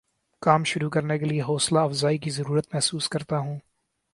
[0.41, 3.57] کام شروع کرنے کے لیے حوصلہ افزائی کی ضرورت محسوس کرتا ہوں